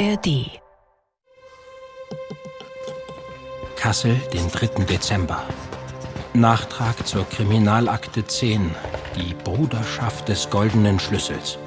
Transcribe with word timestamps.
ARD. 0.00 0.50
Kassel, 3.76 4.16
den 4.32 4.50
3. 4.50 4.84
Dezember. 4.86 5.42
Nachtrag 6.32 7.06
zur 7.06 7.28
Kriminalakte 7.28 8.26
10, 8.26 8.74
die 9.16 9.34
Bruderschaft 9.34 10.28
des 10.28 10.48
goldenen 10.48 11.00
Schlüssels. 11.00 11.58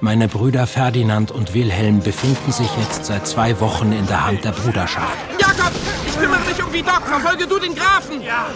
Meine 0.00 0.26
Brüder 0.26 0.66
Ferdinand 0.66 1.30
und 1.30 1.52
Wilhelm 1.52 2.00
befinden 2.00 2.50
sich 2.50 2.70
jetzt 2.78 3.04
seit 3.04 3.26
zwei 3.26 3.60
Wochen 3.60 3.92
in 3.92 4.06
der 4.06 4.26
Hand 4.26 4.44
der 4.46 4.52
Bruderschaft. 4.52 5.18
Jakob, 5.38 5.72
ich 6.06 6.18
kümmere 6.18 6.40
mich 6.40 6.64
um 6.64 6.72
Vidocq. 6.72 7.06
Verfolge 7.06 7.46
du 7.46 7.58
den 7.58 7.74
Grafen. 7.74 8.22
Ja. 8.22 8.46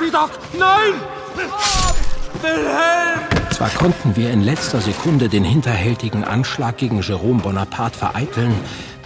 Vidocq, 0.00 0.30
nein! 0.58 0.94
Wilhelm! 2.40 3.45
Zwar 3.56 3.70
konnten 3.70 4.16
wir 4.16 4.32
in 4.32 4.42
letzter 4.42 4.82
Sekunde 4.82 5.30
den 5.30 5.42
hinterhältigen 5.42 6.24
Anschlag 6.24 6.76
gegen 6.76 7.00
Jerome 7.00 7.40
Bonaparte 7.40 7.98
vereiteln, 7.98 8.52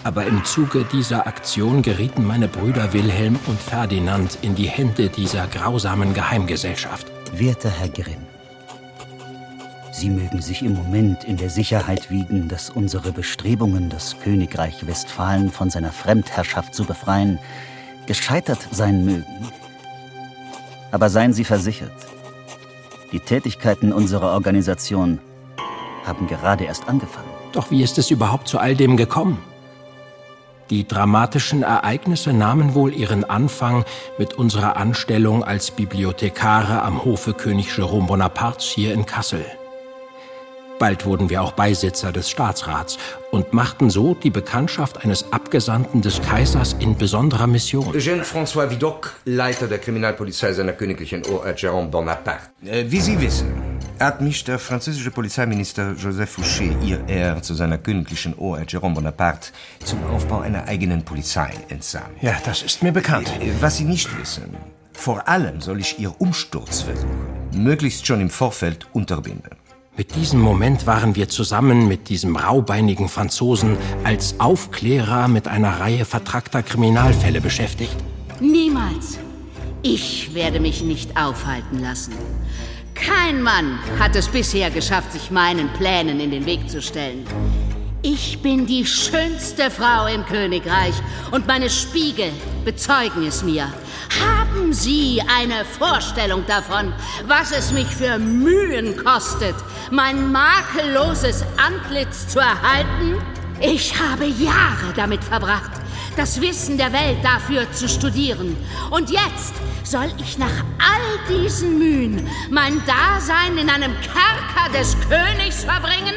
aber 0.03 0.27
im 0.27 0.45
Zuge 0.45 0.85
dieser 0.93 1.29
Aktion 1.29 1.83
gerieten 1.83 2.27
meine 2.27 2.49
Brüder 2.49 2.93
Wilhelm 2.93 3.39
und 3.47 3.61
Ferdinand 3.61 4.39
in 4.43 4.57
die 4.57 4.67
Hände 4.67 5.09
dieser 5.09 5.47
grausamen 5.47 6.15
Geheimgesellschaft. 6.15 7.07
Werter 7.33 7.71
Herr 7.71 7.91
Grimm, 7.91 8.27
Sie 9.93 10.11
mögen 10.11 10.43
sich 10.43 10.65
im 10.65 10.75
Moment 10.75 11.23
in 11.23 11.37
der 11.37 11.49
Sicherheit 11.49 12.11
wiegen, 12.11 12.49
dass 12.49 12.71
unsere 12.71 13.13
Bestrebungen, 13.13 13.89
das 13.89 14.19
Königreich 14.19 14.85
Westfalen 14.85 15.53
von 15.53 15.71
seiner 15.71 15.93
Fremdherrschaft 15.93 16.75
zu 16.75 16.85
befreien, 16.85 17.39
gescheitert 18.07 18.67
sein 18.73 19.05
mögen. 19.05 19.47
Aber 20.91 21.09
seien 21.09 21.33
Sie 21.33 21.45
versichert, 21.45 21.93
die 23.13 23.21
Tätigkeiten 23.21 23.93
unserer 23.93 24.33
Organisation 24.33 25.19
haben 26.05 26.27
gerade 26.27 26.65
erst 26.65 26.89
angefangen. 26.89 27.29
Doch 27.53 27.71
wie 27.71 27.83
ist 27.83 27.99
es 27.99 28.11
überhaupt 28.11 28.49
zu 28.49 28.59
all 28.59 28.77
dem 28.77 28.97
gekommen? 28.97 29.39
Die 30.71 30.87
dramatischen 30.87 31.65
Ereignisse 31.65 32.33
nahmen 32.33 32.75
wohl 32.75 32.95
ihren 32.95 33.25
Anfang 33.25 33.85
mit 34.19 34.35
unserer 34.35 34.77
Anstellung 34.77 35.43
als 35.43 35.73
Bibliothekare 35.73 36.83
am 36.83 37.05
Hofe 37.05 37.35
König 37.35 37.77
Jerome 37.77 38.07
Bonapartes 38.07 38.67
hier 38.67 38.95
in 38.95 39.05
Kassel. 39.05 39.45
Bald 40.81 41.05
wurden 41.05 41.29
wir 41.29 41.43
auch 41.43 41.53
Beisitzer 41.53 42.11
des 42.11 42.31
Staatsrats 42.31 42.97
und 43.33 43.53
machten 43.53 43.91
so 43.91 44.15
die 44.15 44.31
Bekanntschaft 44.31 45.05
eines 45.05 45.31
Abgesandten 45.31 46.01
des 46.01 46.23
Kaisers 46.23 46.75
in 46.81 46.97
besonderer 46.97 47.47
Mission. 47.47 47.95
Eugène 47.95 48.25
François 48.25 48.71
Vidocq, 48.71 49.13
Leiter 49.27 49.69
der 49.69 49.77
Kriminalpolizei 49.77 50.55
seiner 50.55 50.73
königlichen 50.73 51.23
Hoheit 51.25 51.59
Jérôme 51.59 51.89
Bonaparte. 51.91 52.49
Äh, 52.65 52.85
wie 52.89 52.99
Sie 52.99 53.21
wissen, 53.21 53.53
hat 53.99 54.23
mich 54.23 54.43
der 54.43 54.59
französische 54.59 55.11
Polizeiminister 55.11 55.93
Joseph 55.99 56.39
Fouché, 56.39 56.75
ihr 56.83 57.07
Ehr, 57.09 57.43
zu 57.43 57.53
seiner 57.53 57.77
königlichen 57.77 58.35
Hoheit 58.39 58.71
Jérôme 58.71 58.95
Bonaparte 58.95 59.53
zum 59.85 60.03
Aufbau 60.07 60.41
einer 60.41 60.67
eigenen 60.67 61.05
Polizei 61.05 61.51
entsandt. 61.69 62.23
Ja, 62.23 62.37
das 62.47 62.63
ist 62.63 62.83
mir 62.83 62.93
bekannt. 62.93 63.31
Äh, 63.43 63.53
Was 63.61 63.77
Sie 63.77 63.85
nicht 63.85 64.09
wissen, 64.19 64.57
vor 64.95 65.29
allem 65.29 65.61
soll 65.61 65.79
ich 65.79 65.99
Ihr 65.99 66.19
Umsturzversuch 66.19 67.05
möglichst 67.53 68.07
schon 68.07 68.23
im 68.23 68.31
Vorfeld 68.31 68.87
unterbinden. 68.95 69.60
Mit 69.97 70.15
diesem 70.15 70.41
Moment 70.41 70.87
waren 70.87 71.17
wir 71.17 71.29
zusammen 71.29 71.89
mit 71.89 72.09
diesem 72.09 72.37
raubeinigen 72.37 73.09
Franzosen 73.09 73.77
als 74.05 74.39
Aufklärer 74.39 75.29
mit 75.29 75.49
einer 75.49 75.81
Reihe 75.81 76.05
vertrackter 76.05 76.63
Kriminalfälle 76.63 77.41
beschäftigt. 77.41 77.97
Niemals. 78.41 79.19
Ich 79.83 80.33
werde 80.35 80.61
mich 80.61 80.83
nicht 80.83 81.17
aufhalten 81.17 81.81
lassen. 81.81 82.15
Kein 82.95 83.43
Mann 83.43 83.79
hat 83.99 84.15
es 84.15 84.29
bisher 84.29 84.71
geschafft, 84.71 85.13
sich 85.13 85.31
meinen 85.31 85.69
Plänen 85.71 86.21
in 86.21 86.31
den 86.31 86.47
Weg 86.47 86.69
zu 86.71 86.81
stellen. 86.81 87.25
Ich 88.03 88.41
bin 88.41 88.65
die 88.67 88.87
schönste 88.87 89.71
Frau 89.71 90.07
im 90.07 90.25
Königreich 90.25 90.95
und 91.33 91.47
meine 91.47 91.69
Spiegel 91.69 92.33
bezeugen 92.65 93.27
es 93.27 93.43
mir. 93.43 93.71
Haben 94.19 94.73
Sie 94.73 95.21
eine 95.29 95.67
Vorstellung 95.67 96.47
davon, 96.47 96.95
was 97.27 97.53
es 97.53 97.73
mich 97.73 97.87
für 97.87 98.19
Mühen 98.19 98.97
kostet, 98.97 99.55
mein 99.91 100.33
makelloses 100.33 101.45
Antlitz 101.59 102.27
zu 102.29 102.39
erhalten? 102.39 103.21
Ich 103.61 103.93
habe 104.01 104.25
Jahre 104.25 104.95
damit 104.97 105.23
verbracht, 105.23 105.73
das 106.17 106.41
Wissen 106.41 106.79
der 106.79 106.95
Welt 106.95 107.19
dafür 107.23 107.71
zu 107.73 107.87
studieren. 107.87 108.57
Und 108.91 109.11
jetzt 109.11 109.53
soll 109.85 110.11
ich 110.23 110.39
nach 110.39 110.65
all 110.79 111.37
diesen 111.37 111.79
Mühen 111.79 112.27
mein 112.49 112.81
Dasein 112.87 113.59
in 113.59 113.69
einem 113.69 113.93
Kerker 114.01 114.73
des 114.73 114.97
Königs 115.07 115.65
verbringen? 115.65 116.15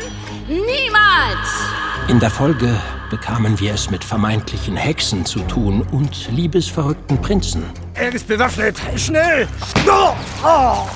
Niemals! 0.48 1.83
In 2.10 2.20
der 2.20 2.30
Folge 2.30 2.80
bekamen 3.10 3.60
wir 3.62 3.74
es 3.74 3.90
mit 3.90 4.04
vermeintlichen 4.04 4.76
Hexen 4.76 5.26
zu 5.26 5.40
tun 5.40 5.88
und 5.92 6.30
liebesverrückten 6.32 7.22
Prinzen. 7.22 7.64
Er 7.94 8.14
ist 8.14 8.28
bewaffnet. 8.28 8.76
Schnell! 8.98 9.48
Oh! 9.88 10.14
Oh! 10.44 10.90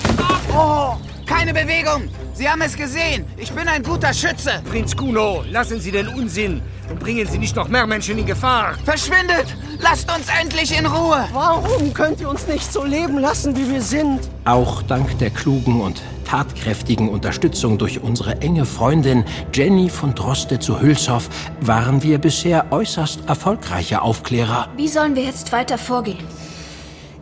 Oh! 0.53 0.97
Keine 1.25 1.53
Bewegung! 1.53 2.09
Sie 2.37 2.47
haben 2.47 2.61
es 2.61 2.77
gesehen! 2.77 3.25
Ich 3.35 3.51
bin 3.51 3.67
ein 3.67 3.81
guter 3.81 4.13
Schütze! 4.13 4.61
Prinz 4.69 4.95
Kuno, 4.95 5.43
lassen 5.49 5.81
Sie 5.81 5.91
den 5.91 6.07
Unsinn 6.07 6.61
und 6.87 6.99
bringen 6.99 7.25
Sie 7.25 7.39
nicht 7.39 7.55
noch 7.55 7.67
mehr 7.67 7.87
Menschen 7.87 8.15
in 8.15 8.27
Gefahr. 8.27 8.75
Verschwindet! 8.85 9.47
Lasst 9.79 10.07
uns 10.15 10.27
endlich 10.39 10.77
in 10.77 10.85
Ruhe! 10.85 11.27
Warum 11.33 11.91
könnt 11.95 12.21
ihr 12.21 12.29
uns 12.29 12.45
nicht 12.45 12.71
so 12.71 12.83
leben 12.83 13.17
lassen, 13.17 13.57
wie 13.57 13.67
wir 13.67 13.81
sind? 13.81 14.19
Auch 14.45 14.83
dank 14.83 15.17
der 15.17 15.31
klugen 15.31 15.81
und 15.81 16.03
tatkräftigen 16.25 17.09
Unterstützung 17.09 17.79
durch 17.79 18.03
unsere 18.03 18.39
enge 18.39 18.67
Freundin 18.67 19.25
Jenny 19.51 19.89
von 19.89 20.13
Droste 20.13 20.59
zu 20.59 20.79
Hülshoff 20.79 21.29
waren 21.61 22.03
wir 22.03 22.19
bisher 22.19 22.71
äußerst 22.71 23.21
erfolgreiche 23.27 24.03
Aufklärer. 24.03 24.69
Wie 24.77 24.89
sollen 24.89 25.15
wir 25.15 25.23
jetzt 25.23 25.51
weiter 25.51 25.79
vorgehen? 25.79 26.23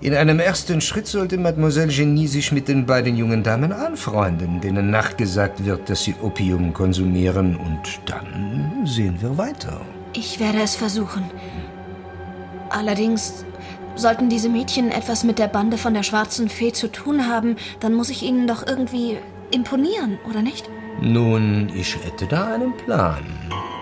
In 0.06 0.14
einem 0.14 0.40
ersten 0.40 0.82
Schritt 0.82 1.08
sollte 1.08 1.36
Mademoiselle 1.36 1.92
Genie 1.92 2.28
sich 2.28 2.52
mit 2.52 2.68
den 2.68 2.86
beiden 2.86 3.18
jungen 3.18 3.42
Damen 3.42 3.72
anfreunden, 3.72 4.62
denen 4.62 4.92
nachgesagt 4.92 5.66
wird, 5.66 5.90
dass 5.90 6.04
sie 6.04 6.14
Opium 6.22 6.74
konsumieren. 6.74 7.56
Und 7.56 8.02
dann 8.06 8.86
sehen 8.86 9.18
wir 9.20 9.36
weiter. 9.36 9.82
Ich 10.14 10.40
werde 10.40 10.62
es 10.62 10.76
versuchen. 10.76 11.24
Allerdings, 12.70 13.46
sollten 13.96 14.30
diese 14.30 14.48
Mädchen 14.48 14.92
etwas 14.92 15.24
mit 15.24 15.40
der 15.40 15.48
Bande 15.48 15.80
von 15.80 15.96
der 15.96 16.04
schwarzen 16.04 16.50
Fee 16.50 16.72
zu 16.72 16.92
tun 16.92 17.28
haben, 17.28 17.56
dann 17.80 17.96
muss 17.96 18.12
ich 18.12 18.22
ihnen 18.22 18.46
doch 18.46 18.68
irgendwie 18.68 19.18
imponieren, 19.50 20.20
oder 20.30 20.44
nicht? 20.44 20.70
Nun, 21.02 21.72
ich 21.76 21.98
hätte 22.06 22.28
da 22.28 22.54
einen 22.54 22.78
Plan. 22.78 23.26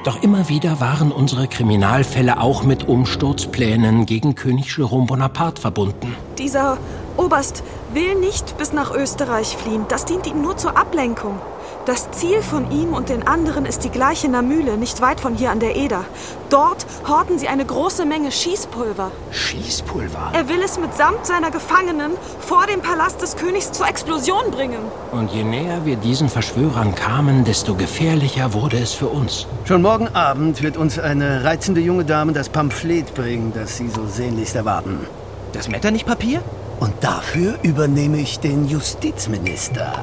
Doch 0.03 0.21
immer 0.21 0.49
wieder 0.49 0.81
waren 0.81 1.13
unsere 1.13 1.47
Kriminalfälle 1.47 2.41
auch 2.41 2.63
mit 2.63 2.89
Umsturzplänen 2.89 4.05
gegen 4.05 4.35
König 4.35 4.77
Jerome 4.77 5.05
Bonaparte 5.05 5.61
verbunden. 5.61 6.13
Dieser 6.37 6.77
Oberst 7.15 7.63
will 7.93 8.15
nicht 8.15 8.57
bis 8.57 8.73
nach 8.73 8.93
Österreich 8.93 9.55
fliehen. 9.55 9.85
Das 9.87 10.03
dient 10.03 10.27
ihm 10.27 10.41
nur 10.41 10.57
zur 10.57 10.77
Ablenkung. 10.77 11.39
Das 11.85 12.09
Ziel 12.11 12.41
von 12.41 12.71
ihm 12.71 12.93
und 12.93 13.09
den 13.09 13.27
anderen 13.27 13.65
ist 13.65 13.83
die 13.83 13.89
gleiche 13.89 14.29
Namüle, 14.29 14.77
nicht 14.77 15.01
weit 15.01 15.19
von 15.19 15.35
hier 15.35 15.51
an 15.51 15.59
der 15.59 15.75
Eder. 15.75 16.05
Dort 16.49 16.85
horten 17.05 17.37
sie 17.37 17.49
eine 17.49 17.65
große 17.65 18.05
Menge 18.05 18.31
Schießpulver. 18.31 19.11
Schießpulver? 19.31 20.31
Er 20.31 20.47
will 20.47 20.61
es 20.63 20.79
mitsamt 20.79 21.25
seiner 21.25 21.51
Gefangenen 21.51 22.13
vor 22.39 22.67
dem 22.67 22.81
Palast 22.81 23.21
des 23.21 23.35
Königs 23.35 23.73
zur 23.73 23.85
Explosion 23.85 24.49
bringen. 24.51 24.79
Und 25.11 25.31
je 25.31 25.43
näher 25.43 25.83
wir 25.83 25.97
diesen 25.97 26.29
Verschwörern 26.29 26.95
kamen, 26.95 27.43
desto 27.43 27.75
gefährlicher 27.75 28.53
wurde 28.53 28.77
es 28.77 28.93
für 28.93 29.07
uns. 29.07 29.45
Schon 29.65 29.81
morgen 29.81 30.07
Abend 30.15 30.63
wird 30.63 30.77
uns 30.77 30.97
eine 30.97 31.43
reizende 31.43 31.81
junge 31.81 32.05
Dame 32.05 32.31
das 32.31 32.47
Pamphlet 32.47 33.13
bringen, 33.13 33.51
das 33.53 33.75
Sie 33.75 33.89
so 33.89 34.07
sehnlichst 34.07 34.55
erwarten. 34.55 35.05
Das 35.51 35.67
Metternich-Papier? 35.67 36.41
Und 36.79 36.93
dafür 37.01 37.55
übernehme 37.61 38.19
ich 38.19 38.39
den 38.39 38.69
Justizminister. 38.69 39.93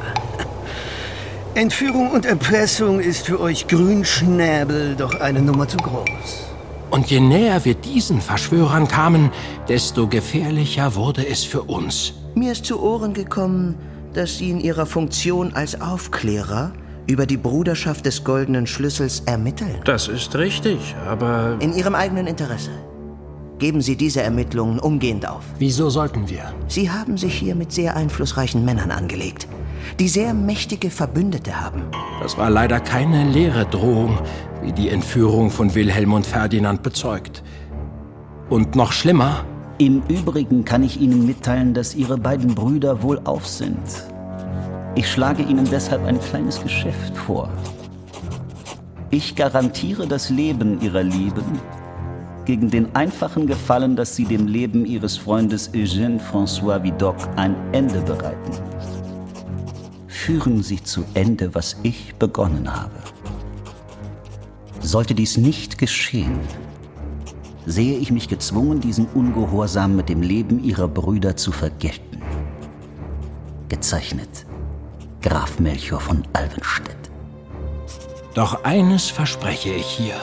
Entführung 1.55 2.13
und 2.13 2.27
Erpressung 2.27 3.01
ist 3.01 3.27
für 3.27 3.41
euch 3.41 3.67
Grünschnäbel 3.67 4.95
doch 4.95 5.19
eine 5.21 5.43
Nummer 5.43 5.67
zu 5.67 5.79
groß. 5.79 6.47
Und 6.91 7.11
je 7.11 7.19
näher 7.19 7.65
wir 7.65 7.75
diesen 7.75 8.21
Verschwörern 8.21 8.87
kamen, 8.87 9.33
desto 9.69 10.07
gefährlicher 10.07 10.95
wurde 10.95 11.27
es 11.27 11.43
für 11.43 11.63
uns. 11.63 12.15
Mir 12.37 12.53
ist 12.53 12.67
zu 12.67 12.81
Ohren 12.81 13.15
gekommen, 13.15 13.75
dass 14.15 14.39
Sie 14.39 14.51
in 14.51 14.61
Ihrer 14.61 14.87
Funktion 14.87 15.53
als 15.53 15.81
Aufklärer 15.81 16.73
über 17.09 17.27
die 17.27 17.37
Bruderschaft 17.37 18.07
des 18.07 18.23
goldenen 18.23 18.69
Schlüssels 18.69 19.23
ermitteln. 19.27 19.81
Das 19.85 20.07
ist 20.07 20.37
richtig, 20.37 20.95
aber... 21.09 21.57
In 21.59 21.75
Ihrem 21.75 21.97
eigenen 21.97 22.29
Interesse. 22.29 22.71
Geben 23.59 23.83
Sie 23.83 23.97
diese 23.97 24.23
Ermittlungen 24.23 24.79
umgehend 24.79 25.29
auf. 25.29 25.43
Wieso 25.59 25.91
sollten 25.91 26.31
wir? 26.31 26.55
Sie 26.69 26.91
haben 26.91 27.19
sich 27.19 27.35
hier 27.35 27.57
mit 27.57 27.73
sehr 27.73 27.97
einflussreichen 27.97 28.65
Männern 28.65 28.93
angelegt, 28.93 29.49
die 29.99 30.09
sehr 30.09 30.35
mächtige 30.35 30.91
Verbündete 30.91 31.61
haben. 31.61 31.83
Das 32.23 32.37
war 32.39 32.51
leider 32.51 32.81
keine 32.81 33.25
leere 33.25 33.67
Drohung, 33.67 34.19
wie 34.63 34.73
die 34.73 34.89
Entführung 34.89 35.51
von 35.51 35.75
Wilhelm 35.75 36.13
und 36.13 36.27
Ferdinand 36.27 36.83
bezeugt. 36.83 37.43
Und 38.49 38.75
noch 38.75 38.93
schlimmer, 38.93 39.45
Im 39.79 40.03
Übrigen 40.09 40.65
kann 40.67 40.83
ich 40.83 41.01
Ihnen 41.01 41.27
mitteilen, 41.27 41.73
dass 41.73 41.95
Ihre 41.95 42.19
beiden 42.19 42.55
Brüder 42.55 43.03
wohlauf 43.03 43.47
sind. 43.47 43.81
Ich 44.95 45.11
schlage 45.11 45.43
Ihnen 45.43 45.67
deshalb 45.71 46.05
ein 46.05 46.21
kleines 46.21 46.63
Geschäft 46.63 47.17
vor. 47.17 47.49
Ich 49.13 49.35
garantiere 49.35 50.07
das 50.07 50.31
Leben 50.31 50.81
ihrer 50.81 51.03
Lieben 51.03 51.59
gegen 52.45 52.71
den 52.71 52.95
einfachen 52.95 53.47
Gefallen, 53.47 53.97
dass 53.97 54.15
sie 54.15 54.25
dem 54.25 54.47
Leben 54.47 54.87
ihres 54.87 55.17
Freundes 55.17 55.73
Eugène 55.75 56.21
François 56.21 56.83
Vidocq 56.83 57.29
ein 57.37 57.57
Ende 57.73 58.01
bereiten. 58.03 58.53
Führen 60.31 60.63
Sie 60.63 60.81
zu 60.81 61.05
Ende, 61.15 61.57
was 61.57 61.77
ich 61.83 62.15
begonnen 62.15 62.73
habe. 62.73 62.95
Sollte 64.81 65.13
dies 65.13 65.37
nicht 65.37 65.77
geschehen, 65.77 66.39
sehe 67.67 67.99
ich 67.99 68.13
mich 68.13 68.29
gezwungen, 68.29 68.81
diesen 68.81 69.07
Ungehorsam 69.07 69.97
mit 69.97 70.09
dem 70.09 70.23
Leben 70.23 70.63
ihrer 70.63 70.87
Brüder 70.87 71.37
zu 71.37 71.51
vergelten. 71.51 72.23
Gezeichnet 73.69 74.47
Graf 75.21 75.59
Melchior 75.59 75.99
von 75.99 76.23
Alvenstedt. 76.33 77.11
Doch 78.35 78.63
eines 78.63 79.11
verspreche 79.11 79.71
ich 79.71 79.87
hier. 79.87 80.15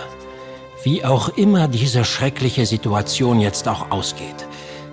Wie 0.83 1.03
auch 1.03 1.35
immer 1.35 1.67
diese 1.67 2.05
schreckliche 2.05 2.65
Situation 2.65 3.41
jetzt 3.41 3.67
auch 3.67 3.91
ausgeht. 3.91 4.47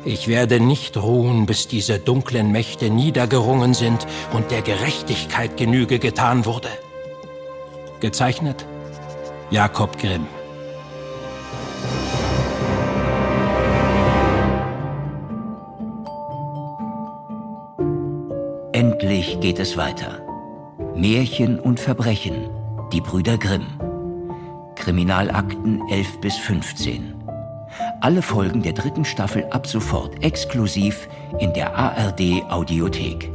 Ich 0.06 0.28
werde 0.28 0.60
nicht 0.60 0.98
ruhen, 0.98 1.46
bis 1.46 1.66
diese 1.66 1.98
dunklen 1.98 2.52
Mächte 2.52 2.90
niedergerungen 2.90 3.72
sind 3.72 4.06
und 4.34 4.50
der 4.50 4.60
Gerechtigkeit 4.60 5.56
Genüge 5.56 5.98
getan 5.98 6.44
wurde. 6.44 6.68
Gezeichnet 8.00 8.66
Jakob 9.50 9.98
Grimm 9.98 10.26
Endlich 18.72 19.40
geht 19.40 19.58
es 19.58 19.76
weiter. 19.76 20.20
Märchen 20.94 21.58
und 21.58 21.80
Verbrechen. 21.80 22.50
Die 22.92 23.00
Brüder 23.00 23.38
Grimm. 23.38 23.66
Kriminalakten 24.74 25.80
11 25.88 26.20
bis 26.20 26.36
15. 26.36 27.23
Alle 28.04 28.20
Folgen 28.20 28.60
der 28.60 28.74
dritten 28.74 29.06
Staffel 29.06 29.46
ab 29.50 29.66
sofort 29.66 30.22
exklusiv 30.22 31.08
in 31.38 31.54
der 31.54 31.74
ARD 31.74 32.42
Audiothek. 32.50 33.32